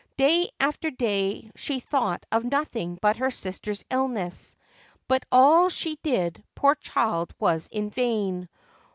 Day 0.17 0.49
after 0.59 0.89
day 0.89 1.51
she 1.55 1.79
thought 1.79 2.25
of 2.31 2.43
nothing 2.43 2.97
but 3.03 3.17
her 3.17 3.29
sister's 3.29 3.85
illness; 3.91 4.55
but 5.07 5.23
all 5.31 5.69
she 5.69 5.99
did, 6.01 6.43
poor 6.55 6.73
child, 6.73 7.31
was 7.39 7.67
in 7.71 7.91
vain. 7.91 8.49